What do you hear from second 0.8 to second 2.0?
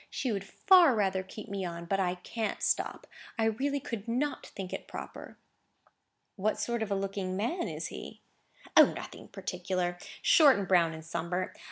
rather keep me on; but